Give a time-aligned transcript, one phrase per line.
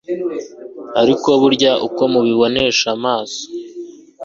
[1.01, 3.41] ariko burya uko mubibonesha amaso